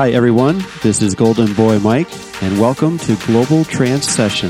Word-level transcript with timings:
Hi, 0.00 0.12
everyone. 0.12 0.64
This 0.82 1.02
is 1.02 1.14
Golden 1.14 1.52
Boy 1.52 1.78
Mike, 1.78 2.08
and 2.42 2.58
welcome 2.58 2.96
to 3.00 3.16
Global 3.26 3.66
Trance 3.66 4.08
Session. 4.08 4.48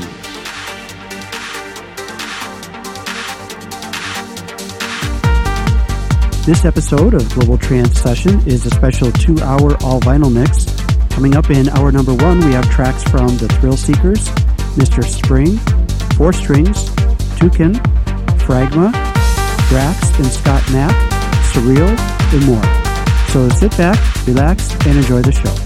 This 6.45 6.63
episode 6.63 7.15
of 7.15 7.29
Global 7.33 7.57
Trance 7.57 7.99
Session 7.99 8.39
is 8.47 8.65
a 8.65 8.69
special 8.69 9.11
two 9.11 9.37
hour 9.41 9.75
all 9.83 9.99
vinyl 9.99 10.31
mix. 10.31 10.67
Coming 11.13 11.35
up 11.35 11.49
in 11.49 11.67
hour 11.67 11.91
number 11.91 12.13
one, 12.13 12.39
we 12.39 12.53
have 12.53 12.69
tracks 12.69 13.03
from 13.03 13.27
The 13.35 13.47
Thrillseekers, 13.47 14.29
Mr. 14.77 15.03
Spring, 15.03 15.57
Four 16.15 16.31
Strings, 16.31 16.85
Tukan, 17.35 17.75
Fragma, 18.37 18.93
Drax 19.67 20.17
and 20.17 20.27
Scott 20.27 20.63
Knapp, 20.71 20.95
Surreal, 21.51 21.93
and 22.31 22.45
more. 22.45 22.81
So 23.31 23.49
sit 23.49 23.77
back, 23.77 23.97
relax, 24.27 24.71
and 24.85 24.97
enjoy 24.97 25.21
the 25.21 25.31
show. 25.31 25.60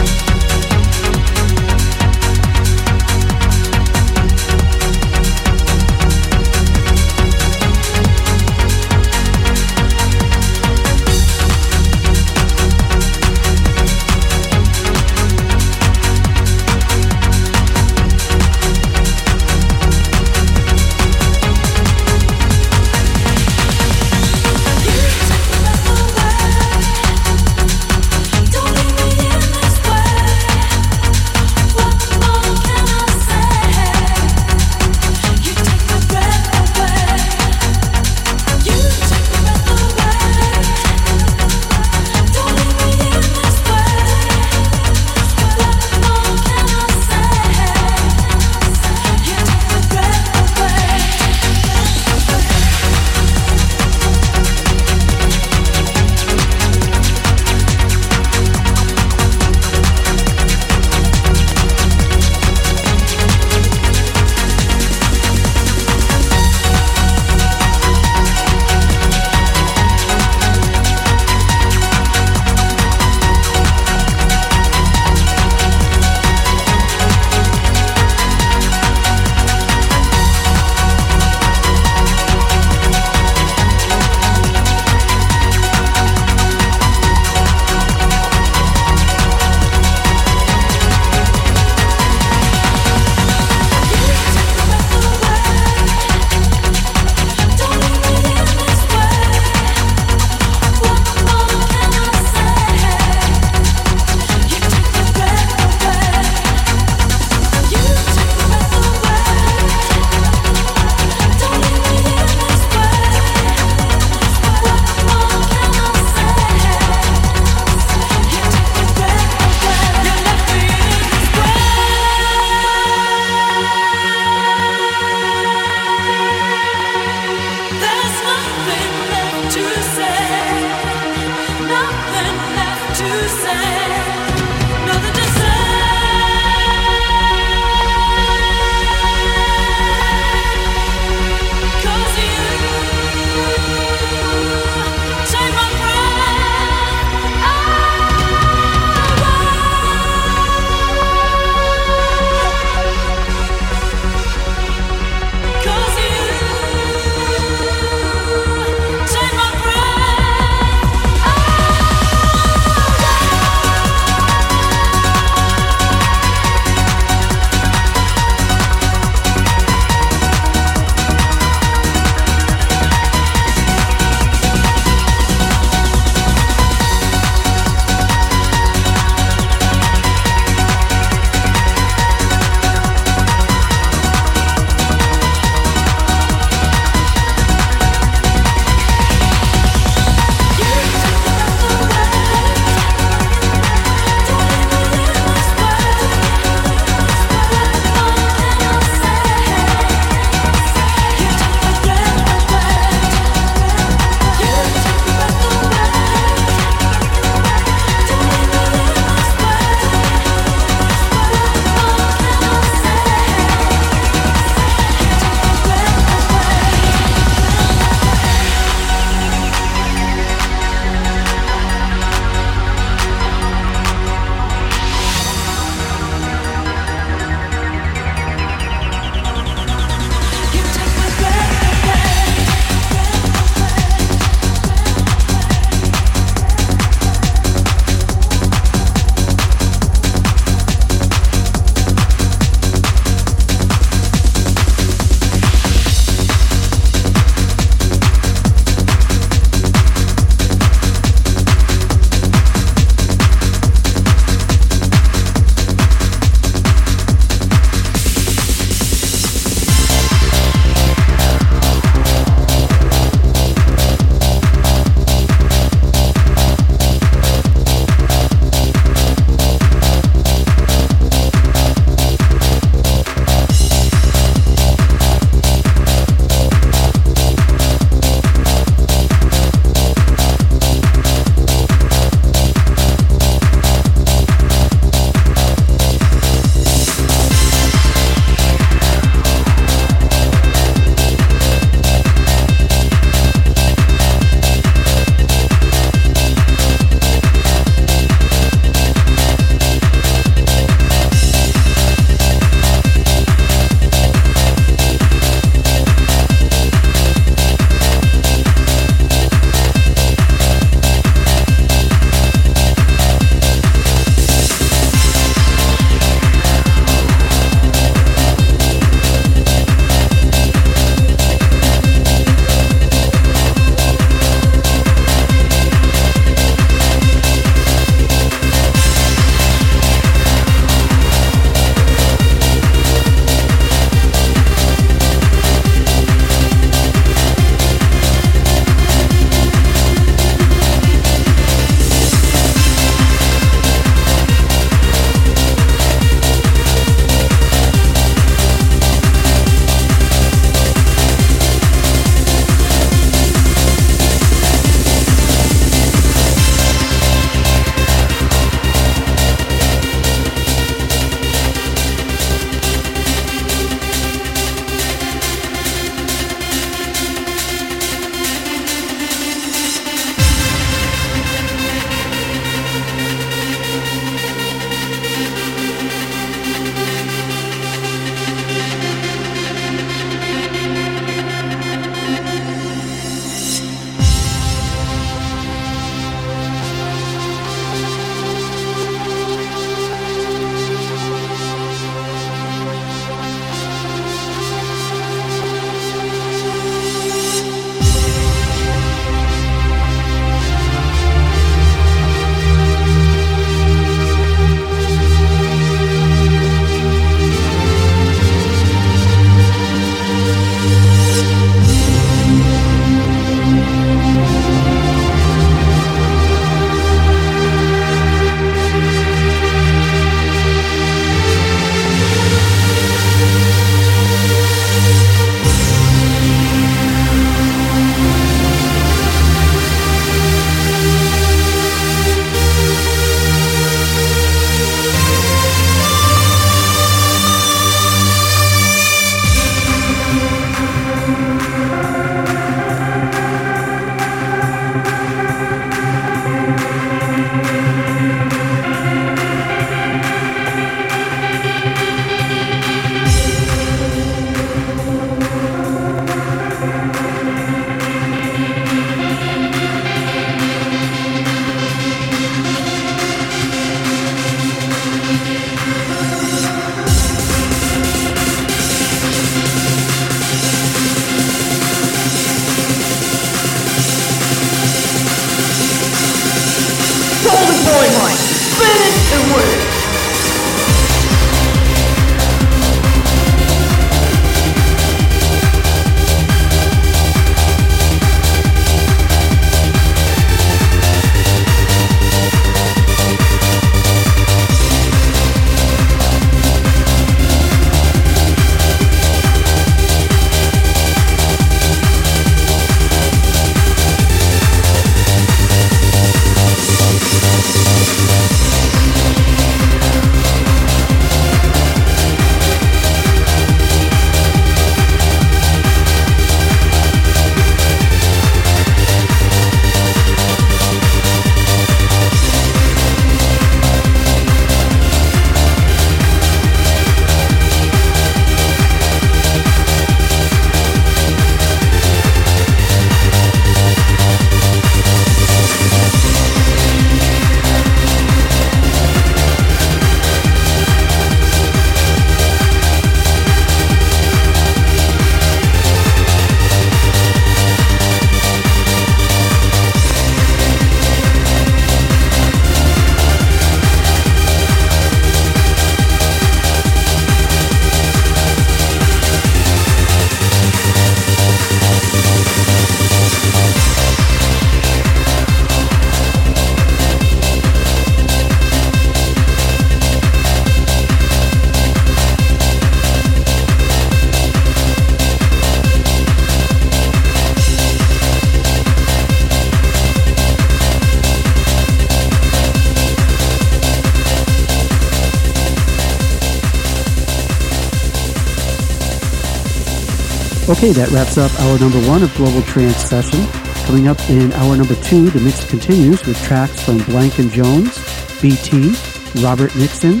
Okay, 590.56 590.72
that 590.72 590.88
wraps 590.90 591.18
up 591.18 591.30
hour 591.38 591.58
number 591.58 591.78
one 591.86 592.02
of 592.02 592.14
Global 592.14 592.40
Trance 592.40 592.78
Session. 592.78 593.26
Coming 593.66 593.88
up 593.88 594.00
in 594.08 594.32
hour 594.32 594.56
number 594.56 594.74
two, 594.76 595.10
the 595.10 595.20
mix 595.20 595.46
continues 595.50 596.06
with 596.06 596.16
tracks 596.24 596.62
from 596.62 596.78
Blank 596.84 597.18
and 597.18 597.30
Jones, 597.30 597.76
BT, 598.22 598.74
Robert 599.22 599.54
Nickson, 599.54 600.00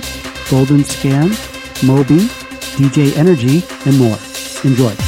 Golden 0.50 0.82
Scan, 0.82 1.28
Moby, 1.84 2.24
DJ 2.78 3.14
Energy, 3.18 3.64
and 3.84 3.98
more. 3.98 4.16
Enjoy. 4.64 5.05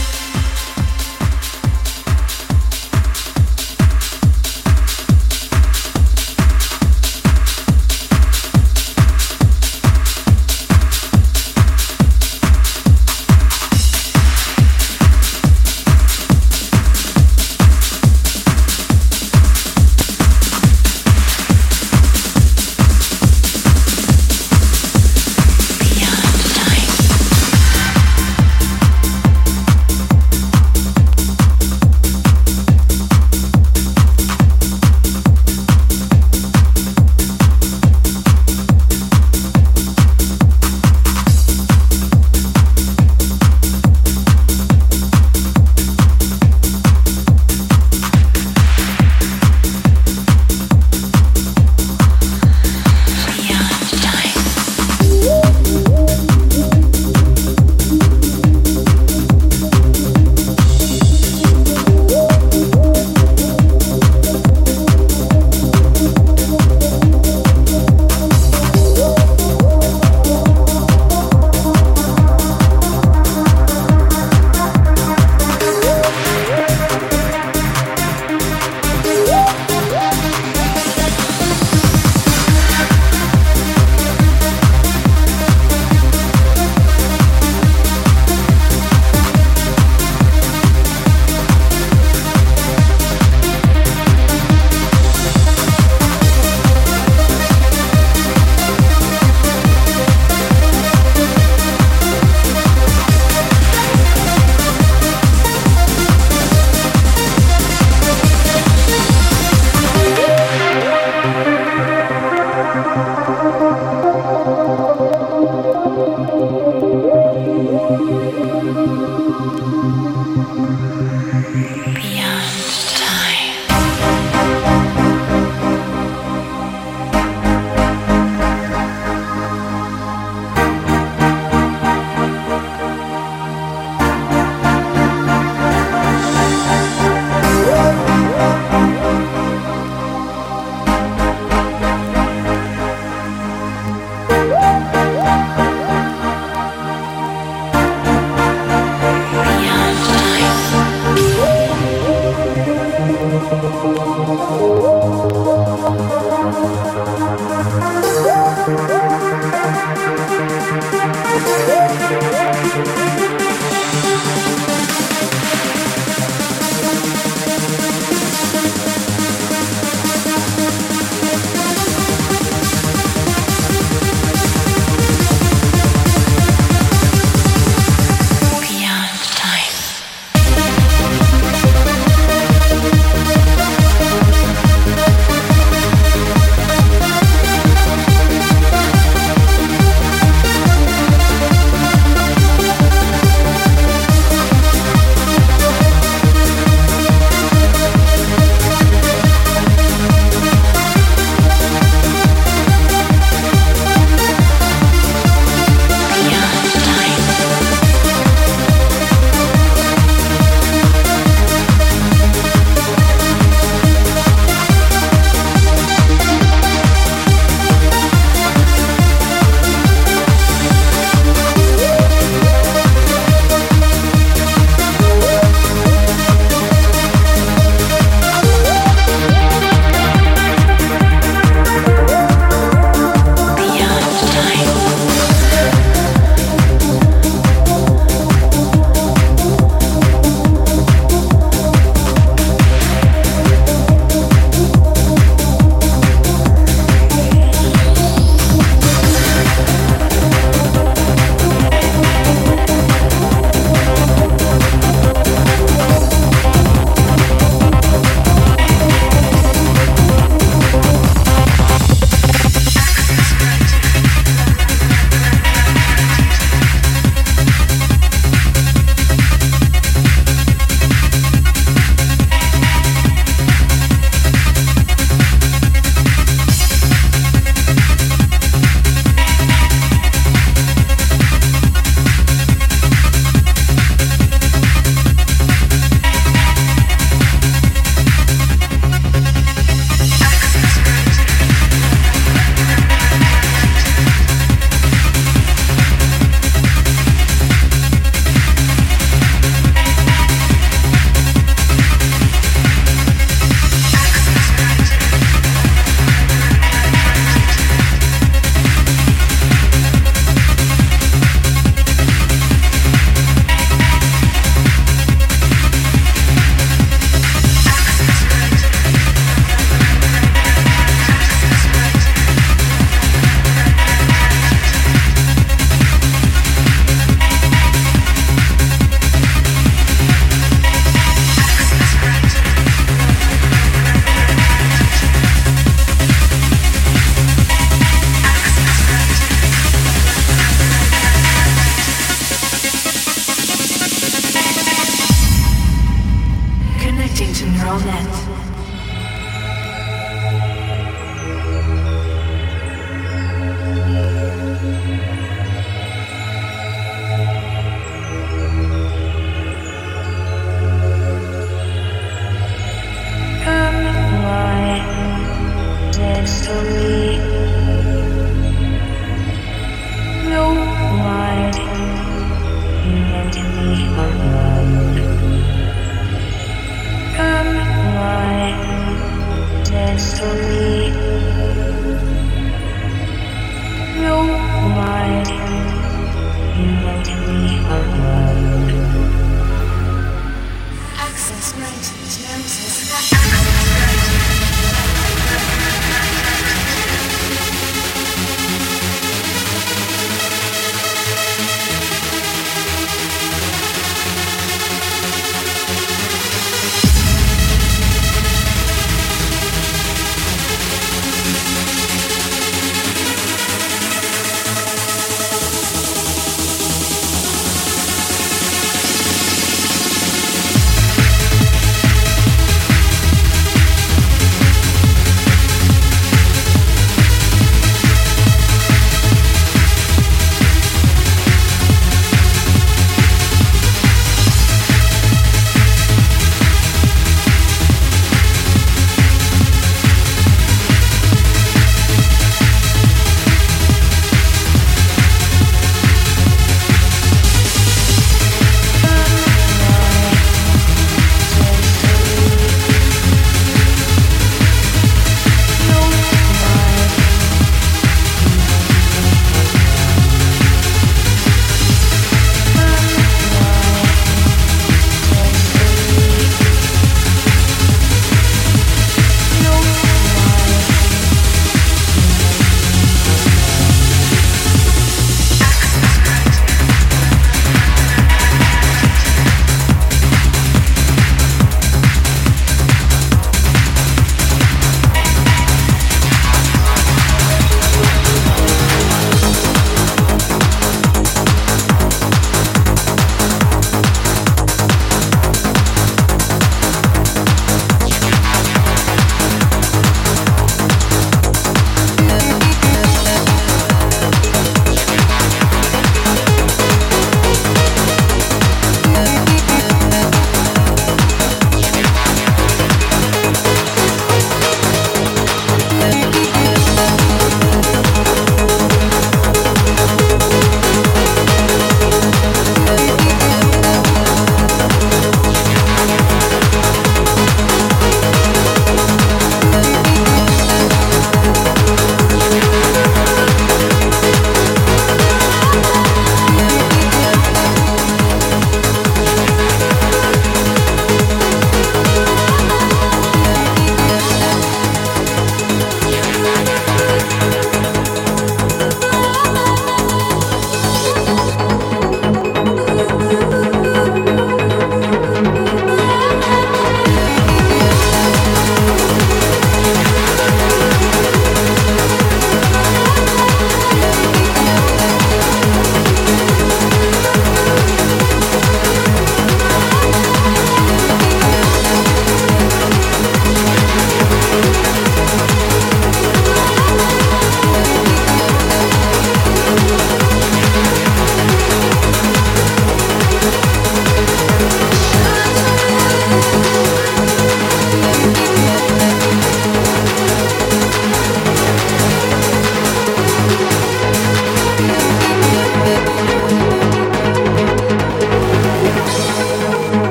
Access 391.38 391.52
granted. 391.52 391.98
Notice. 392.36 393.57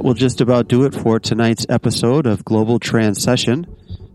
That 0.00 0.06
will 0.06 0.14
just 0.14 0.40
about 0.40 0.66
do 0.66 0.84
it 0.84 0.94
for 0.94 1.20
tonight's 1.20 1.66
episode 1.68 2.26
of 2.26 2.42
Global 2.42 2.78
Trance 2.78 3.22
Session. 3.22 3.66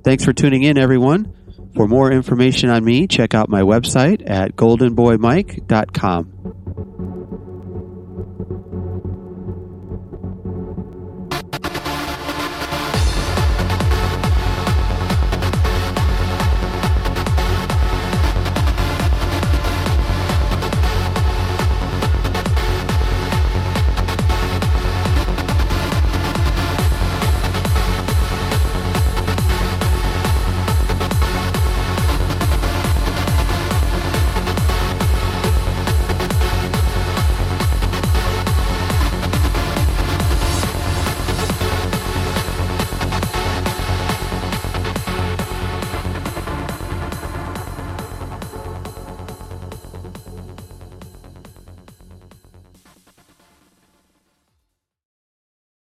Thanks 0.04 0.26
for 0.26 0.34
tuning 0.34 0.64
in, 0.64 0.80
everyone. 0.80 1.32
For 1.76 1.88
more 1.88 2.12
information 2.12 2.72
on 2.72 2.84
me, 2.84 3.06
check 3.06 3.36
out 3.36 3.50
my 3.50 3.62
website 3.62 4.28
at 4.28 4.56
goldenboymike.com. 4.56 6.35